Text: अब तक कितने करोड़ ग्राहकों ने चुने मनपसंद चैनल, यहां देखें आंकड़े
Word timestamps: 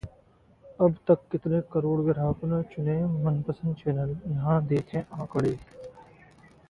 अब 0.79 0.95
तक 1.07 1.27
कितने 1.31 1.59
करोड़ 1.73 1.99
ग्राहकों 2.01 2.47
ने 2.47 2.61
चुने 2.73 2.95
मनपसंद 3.23 3.75
चैनल, 3.75 4.17
यहां 4.27 4.59
देखें 4.67 4.99
आंकड़े 4.99 5.57